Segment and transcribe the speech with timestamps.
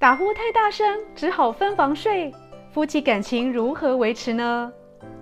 [0.00, 2.32] 打呼太大声，只好分房睡，
[2.72, 4.72] 夫妻感情如何维持呢？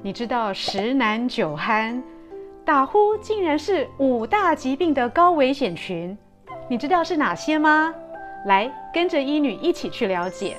[0.02, 2.00] 你知道十男九鼾，
[2.64, 6.16] 打呼竟然是五大疾病的高危险群，
[6.68, 7.92] 你知道是哪些吗？
[8.46, 10.56] 来，跟着医女一起去了解。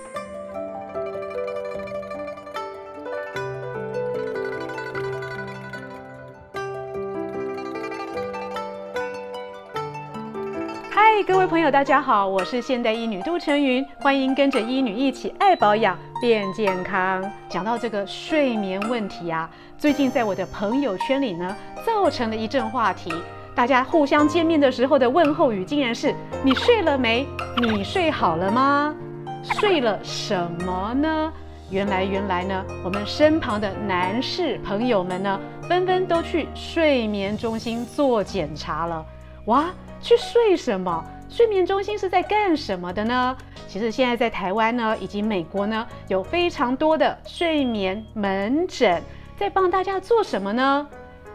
[11.27, 17.21] 各位朋友，大家好，我是现代医女杜丞芸，欢迎跟着医女一起爱保养变健康。
[17.49, 21.55] 讲到这个睡眠问题啊，最近在我的朋友圈里呢，
[21.85, 23.13] 造成了一阵话题。
[23.53, 27.27] 大家互相见面的时候的问候语，竟然是“你睡了没？
[27.57, 28.95] 你睡好了吗？
[29.43, 31.31] 睡了什么呢？”
[31.69, 39.05] 原来，原来呢，我们身旁的男士朋友们呢，纷纷都去睡眠中心做检查了。
[39.49, 39.73] 哇！
[39.99, 41.03] 去睡什么？
[41.27, 43.35] 睡眠中心是在干什么的呢？
[43.67, 49.01] 其实现在在台湾呢，以及美国呢，有非常多的睡眠门诊，
[49.37, 50.87] 在帮大家做什么呢？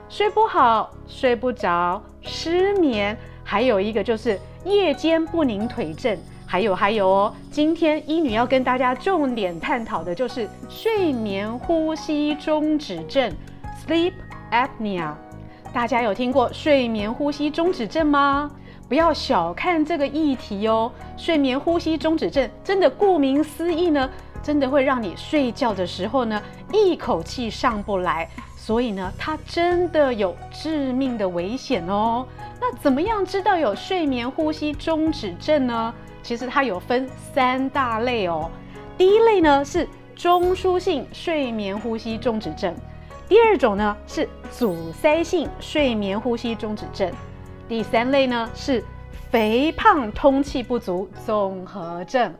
[0.08, 13.33] 睡不好、睡不着、失眠，还有一个就是夜间不宁腿症，还有还有哦，今天医女要跟大家重点探讨的就是睡眠呼吸中止症
[13.84, 14.12] （Sleep
[14.52, 15.14] Apnea）。
[15.75, 18.48] 大家有听过睡眠呼吸中止症吗？
[18.89, 20.89] 不要小看这个议题哦。
[21.17, 24.08] 睡眠呼吸中止症真的顾名思义呢，
[24.41, 26.41] 真的会让你睡觉的时候呢，
[26.72, 32.25] 一口气上不来，所以呢，它真的有致命的危险哦。
[32.61, 35.92] 那怎么样知道有睡眠呼吸中止症呢？
[36.22, 38.48] 其实它有分三大类哦。
[38.97, 42.72] 第一类呢是中枢性睡眠呼吸中止症。
[43.27, 47.11] 第二种呢是阻塞性睡眠呼吸中止症，
[47.67, 48.84] 第三类呢是
[49.30, 52.33] 肥胖通气不足综合症，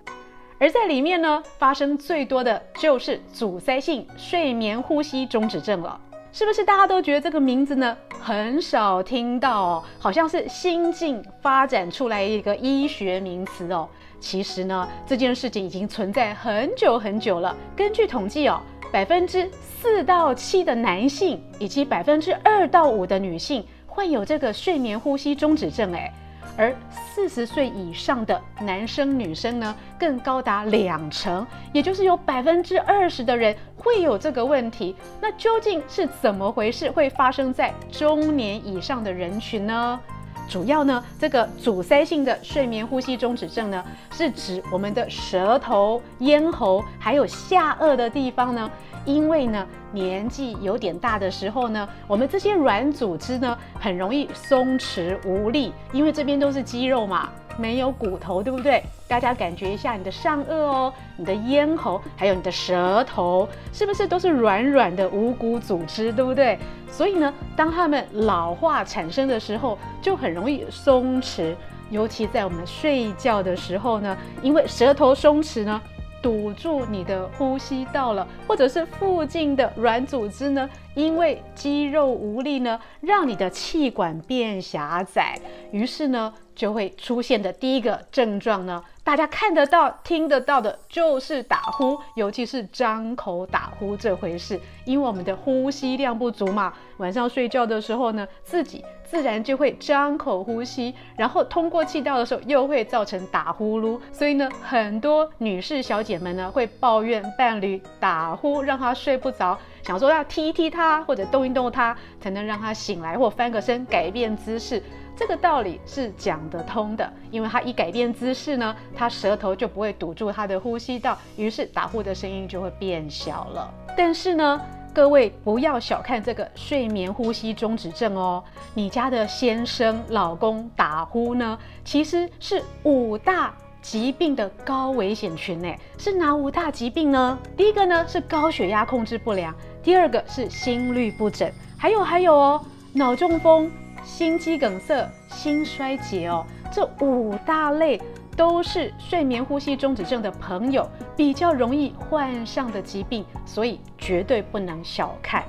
[0.59, 5.99] 而在里面呢发生最多的就是阻塞性睡眠呼吸中止症了，
[6.33, 9.85] 是不是大家都觉得这个名字呢很少听到哦？
[9.99, 13.89] 好像是新近发展出来一个医学名词哦。
[14.21, 18.61] 其实呢这件事情已经存在很久很久了，根据统计哦。
[18.95, 26.15] 百分之四到七的男性以及百分之二到五的女性患有这个睡眠呼吸中止症，哎，
[26.57, 34.95] 而四十岁以上的男生女生呢，更高达两成，也就是有百分之二十的人会有这个问题。
[35.21, 40.01] 那究竟是怎么回事，会发生在中年以上的人群呢？
[40.49, 48.71] 主要呢，这个阻塞性的睡眠呼吸中止症呢，是指我们的舌头、咽喉还有下颚的地方呢，
[49.05, 57.31] 因为呢年纪有点大的时候呢，我们这些软组织呢很容易松弛无力，因为这边都是肌肉嘛。
[57.59, 58.83] 没有骨头，对不对？
[59.09, 66.59] 大家感觉一下你的上颚哦，你的咽喉，还有你的舌头，是不是都是软软的无骨组织，对不对？
[66.91, 71.55] 所以呢，当它们老化产生的时候，就很容易松弛，
[71.91, 75.81] 尤其在我们睡觉的时候呢，因为舌头松弛呢。
[76.23, 85.39] 堵住你的呼吸道了，或者是附近的软组织呢，因为肌肉无力呢，让你的气管变狭窄，
[85.71, 98.85] 于是呢，就会出现的第一个症状呢，大家看得到、听得到的，就是打呼，尤其是张口打呼这回事，因为我们的呼吸量不足嘛，晚上睡觉的时候呢，自己。
[99.07, 114.83] 自然就会张口呼吸，然后通过气道的时候又会造成打呼噜，所以呢，很多女士小姐们呢会抱怨伴侣打呼让她睡不着，想说要踢一踢他或者动一动他才能让他醒来或翻个身改变姿势。
[115.17, 123.73] 这个道理是讲得通的，因为他一改变姿势呢，他舌头就不会堵住他的呼吸道，于是打呼的声音就会变小了。
[123.97, 124.61] 但是呢，
[124.93, 128.43] 各位不要小看这个睡眠呼吸中止症哦，
[128.75, 137.39] 你家的先生、老公打呼呢，其实是五大疾病的高危险群诶，是哪五大疾病呢？
[137.57, 139.55] 第一个呢是高血压控制不良，
[139.85, 141.49] 第二个是心律不整，
[141.79, 143.71] 还有还有哦，脑中风、
[144.03, 148.01] 心肌梗塞、心衰竭哦，这五大类。
[148.37, 155.45] 都是睡眠呼吸中止症的朋友比较容易患上的疾病，所以绝对不能小看。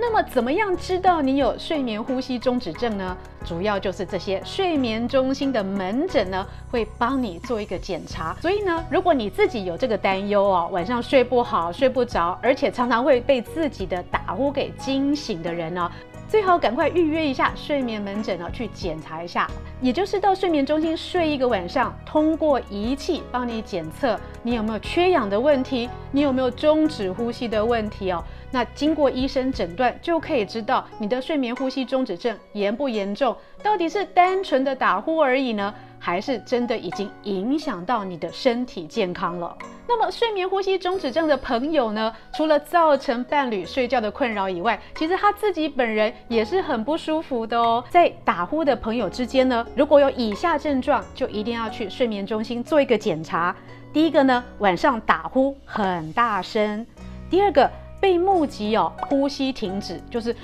[0.00, 3.16] 那么，怎么样知道你有睡眠呼吸中止症呢？
[3.44, 8.36] 主要就是这些睡眠中心的门诊呢，会帮你做一个检查。
[8.40, 15.90] 所以呢，如果你自己有这个担忧哦，晚上睡不好、睡不着，而且常常会被自己的打呼给惊醒的人呢，
[16.28, 28.22] 最好赶快预约一下睡眠门诊呢，去检查一下，也就是到睡眠中心睡一个晚上，通过仪器帮你检测你有没有缺氧的问题，你有没有终止呼吸的问题哦。
[28.50, 39.56] 那经过医生诊断，就可以知道你的睡眠呼吸中止症严不严重，到底是单纯的打呼而已呢，还是真的已经影响到你的身体健康了？
[39.86, 47.82] 那么睡眠呼吸中止症的朋友呢，除了造成伴侣睡觉的困扰以外，其实他自己本人也是很不舒服的哦。
[47.88, 53.56] 在打呼的朋友之间呢，如果有以下症状，就一定要去睡眠中心做一个检查。
[53.90, 56.84] 第一个呢，晚上打呼很大声；
[57.30, 60.36] 第二个，被目击哦，呼吸停止，就是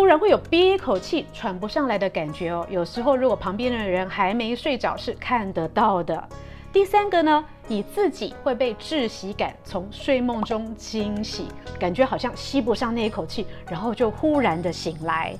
[0.00, 2.66] 忽然会有憋一口气喘不上来的感觉哦。
[2.70, 6.26] 有时候如果旁边的人还没睡着，是看得到的。
[6.72, 11.46] 第三个呢，你自己会被窒息感从睡梦中惊醒，
[11.78, 15.36] 感觉好像吸不上那一口气，然后就忽然的醒来。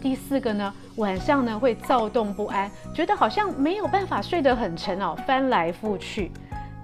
[0.00, 6.30] 第四个呢，晚上呢会躁动不安，觉得好像没有办法睡得很沉哦，翻来覆去。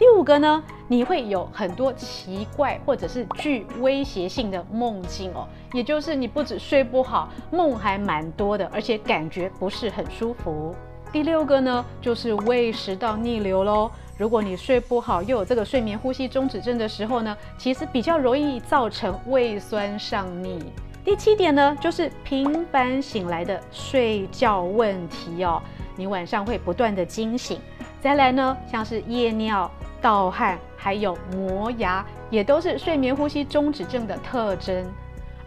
[0.00, 10.75] 第五个呢，你会有很多奇怪或者是具威胁性的梦境哦，也就是你不止睡不好，梦还蛮多的，而且感觉不是很舒服。
[11.12, 13.91] 第六个呢，就是胃食道逆流喽。
[14.17, 20.64] 如果你睡不好，又有这个睡眠呼吸中止症的时候呢，其实比较容易造成胃酸上逆。
[21.05, 25.61] 第七点呢，就是频繁醒来的睡觉问题哦，
[25.94, 27.61] 你晚上会不断的惊醒。
[28.00, 29.70] 再来呢，像是夜尿、
[30.00, 34.87] 盗汗，还有磨牙，也都是睡眠呼吸中止症的特征。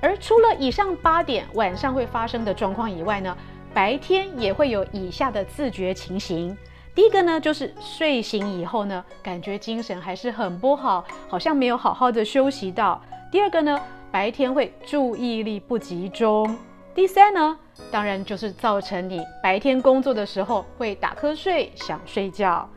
[0.01, 3.37] 而除了以上八点晚上会发生的状况以外呢，
[3.73, 6.55] 白天也会有以下的自觉情形。
[6.93, 13.01] 第一个呢，就是睡醒以后呢，感觉精神还是很不好，好像没有好好的休息到。
[13.31, 13.79] 第二个呢，
[14.11, 16.55] 白天会注意力不集中。
[16.93, 17.57] 第三呢，
[17.89, 22.69] 当然就是造成你白天工作的时候会打瞌睡、想睡觉。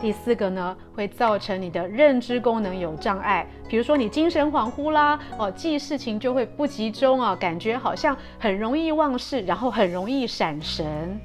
[0.00, 11.20] 第四个呢，会造成你的认知功能有障碍，比如说你精神恍惚啦，哦，记事情就会不集中啊，感觉好像很容易忘事，然后很容易闪神。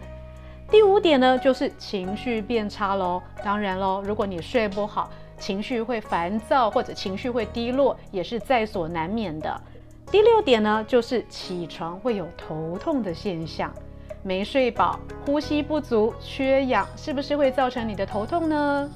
[0.69, 3.21] 第五点呢，就是情绪变差喽。
[3.43, 5.09] 当然喽，如果你睡不好，
[5.39, 9.59] 情绪会烦躁或者情绪会低落，也是在所难免的。
[10.11, 13.73] 第六点呢，就是起床会有头痛的现象。
[14.27, 18.89] 没睡饱、呼吸不足、缺氧，是不是会造成你的头痛呢？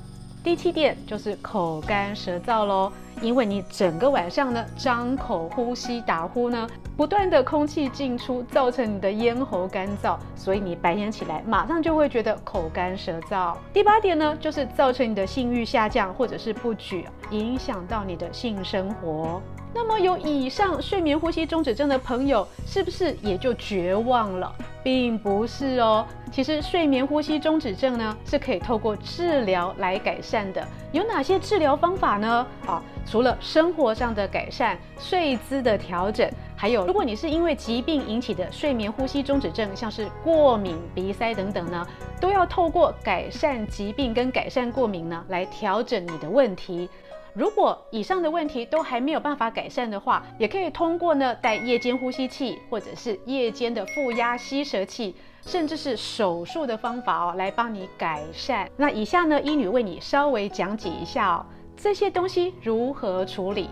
[0.44, 2.92] 第七点就是口干舌燥喽，
[3.22, 6.68] 因为你整个晚上呢张口呼吸打呼呢，
[6.98, 13.56] 不断的空气进出，造成你的咽喉干燥，所以你白天起来马上就会觉得口干舌燥。
[13.72, 19.42] 第八点呢，就是造成你的性欲下降或者是不举，影响到你的性生活。
[19.74, 24.54] 那么有以上睡眠呼吸中止症的朋友，是不是也就绝望了？
[24.84, 30.68] 并不是哦，其实睡眠呼吸中止症呢是可以透过治疗来改善的。
[30.92, 32.46] 有哪些治疗方法呢？
[32.66, 41.88] 啊，除了生活上的改善、睡姿的调整，还有如果你是因为疾病引起的睡眠呼吸中止症，像是过敏、鼻塞等等呢，
[42.20, 46.90] 都要透过改善疾病跟改善过敏呢来调整你的问题。
[47.34, 58.70] 如果以上的问题都还没有办法改善的话，也可以通过呢戴夜间呼吸器，或者是夜间的负压吸舌器，甚至是手术的方法哦，来帮你改善。
[58.76, 61.46] 那以下呢，医女为你稍微讲解一下哦，
[61.78, 63.70] 这些东西如何处理。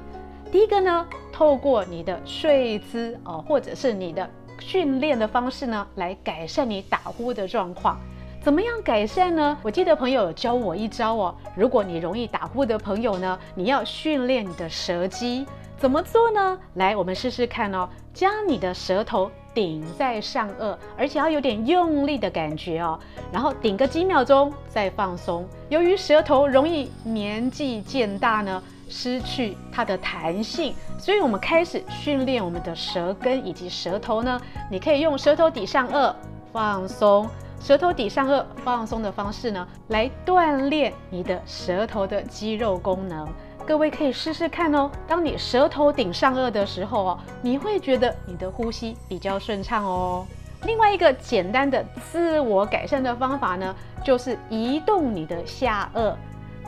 [0.51, 4.27] 第一个呢，透过你的睡姿哦，或者是你的
[4.59, 7.99] 训练的方式呢，来改善你打呼的状况。
[8.41, 9.57] 怎么样改善呢？
[9.61, 11.35] 我记得朋友有教我一招哦。
[11.55, 15.45] 如果你容易打呼的朋友呢，你要训练你的舌肌，
[15.77, 16.57] 怎么做呢？
[16.75, 17.87] 来，我们试试看哦。
[18.13, 22.97] 将你的舌头顶在上颚，而且要有点用力的感觉哦。
[23.29, 25.45] 然后顶个几秒钟，再放松。
[25.67, 34.39] 由于舌头容易年纪渐大呢，失去它的弹性，所以我们开始训练我们的舌根以及舌头呢。
[34.71, 36.13] 你可以用舌头抵上颚，
[36.53, 37.29] 放松。
[37.59, 43.27] 舌头抵上颚放松的方式呢，来锻炼你的舌头的肌肉功能。
[43.67, 44.89] 各位可以试试看哦。
[45.07, 50.25] 当你舌头顶上颚的时候哦，你会觉得你的呼吸比较顺畅哦。
[50.63, 56.15] 另外一个简单的自我改善的方法呢，就是移动你的下颚。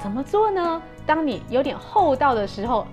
[0.01, 0.81] 怎么做呢？
[1.05, 2.85] 当你有点厚道的时候，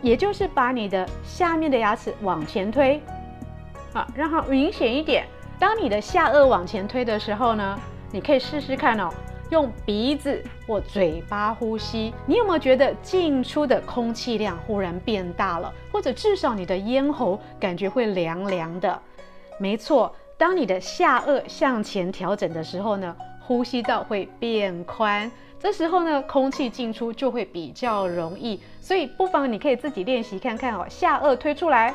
[0.00, 3.02] 也就是把你的下面的牙齿往前推，
[3.92, 5.26] 啊，让它明显一点。
[5.62, 7.78] 当你的下颚往前推的时候呢，
[8.10, 9.08] 你可以试试看哦，
[9.50, 12.12] 用鼻子或嘴巴呼吸。
[12.26, 15.72] 你有没有觉得进出的空气量忽然变大了？
[15.92, 19.00] 或者至少你的咽喉感觉会凉凉的？
[19.56, 28.60] 没错，当你的下颚向前调整的时候呢，呼吸道会变宽，这时候呢，空气进出就会比较容易。
[28.80, 31.94] 所以不妨你可以自己练习看看哦，下颚推出来，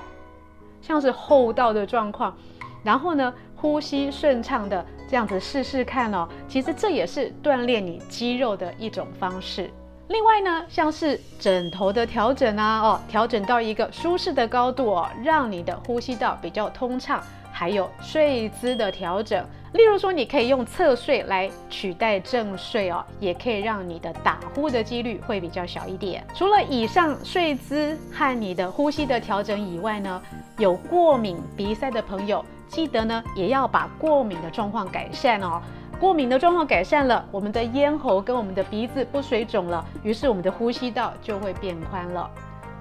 [0.82, 2.34] 像是厚道的状况，
[2.82, 6.26] 然后呢，呼吸顺畅的这样子试试看哦。
[6.48, 9.70] 其实这也是锻炼你肌肉的一种方式。
[10.08, 17.22] 另外呢，像是枕头的调整啊，哦，调整到一个舒适的高度哦，让你的呼吸道比较通畅。
[17.52, 26.24] 还有睡姿的调整，例如说，你可以用侧睡来取代正睡哦，也可以让你的打呼的几率会比较小一点。
[26.36, 30.22] 除了以上睡姿和你的呼吸的调整以外呢，
[30.60, 35.62] 有过敏鼻塞的朋友，记得呢也要把过敏的状况改善哦。
[36.00, 42.30] 过敏的状况改善了，我们的咽喉跟我们的鼻子不水肿了，于是我们的呼吸道就会变宽了。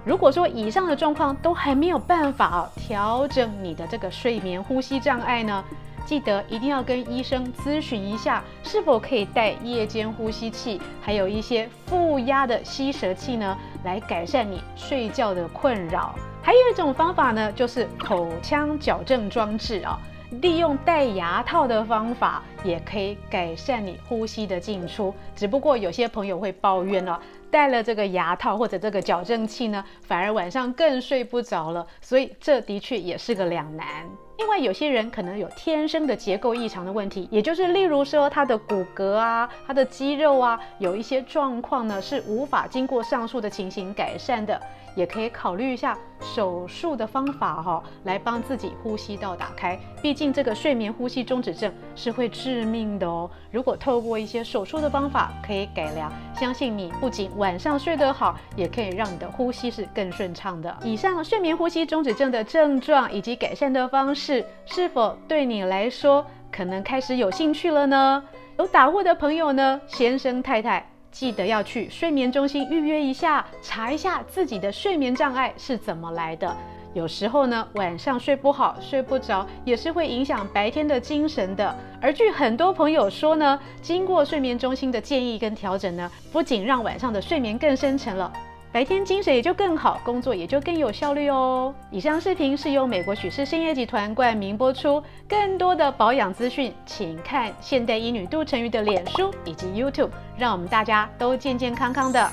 [0.05, 5.65] 如果说以上的状况都还没有办法哦，调整你的这个睡眠呼吸障碍呢，
[6.05, 16.15] 记得一定要跟医生咨询一下，是否可以戴夜间呼吸器，还有一些负压的吸舌器呢，来改善你睡觉的困扰。
[16.47, 19.99] 还有一种方法呢，就是口腔矫正装置啊。
[20.43, 25.13] 利用戴牙套的方法，也可以改善你呼吸的进出。
[25.35, 31.85] 只不过有些朋友会抱怨了，戴了这个牙套或者这个矫正器呢，反而晚上更睡不着了。
[32.01, 34.09] 所以这的确也是个两难。
[34.39, 44.61] 另外，有些人可能有天生的结构异常的问题，也就是例如说他的骨骼啊、他的肌肉啊，有一些状况呢是无法经过上述的情形改善的。
[44.95, 49.79] 也可以考虑一下手术的方法哈，来帮自己呼吸道打开。
[50.01, 53.31] 毕竟这个睡眠呼吸中止症是会致命的哦。
[53.51, 60.75] 如果透过一些手术的方法可以改良，相信你不仅晚上睡得好，也可以让你的呼吸是更顺畅的。
[60.83, 68.21] 以上睡眠呼吸中止症的症状以及改善的方式，是是否对你来说可能开始有兴趣了呢？
[68.59, 70.85] 有打呼的朋友呢，先生太太。
[71.13, 76.57] 记得要去睡眠中心预约一下，查一下自己的睡眠障碍是怎么来的。
[76.93, 81.73] 有时候呢，晚上睡不好、睡不着，也是会影响白天的精神的。
[82.01, 88.33] 而据很多朋友说呢，经过睡眠中心的建议跟调整呢，不仅让晚上的睡眠更深沉了。
[88.77, 91.75] 白天精神也就更好，工作也就更有效率哦。
[91.91, 102.31] 以上视频是由美国许氏兴业集团冠名播出，更多的保养资讯，请看现代医女杜成玉的脸书以及 YouTube，让我们大家都健健康康的。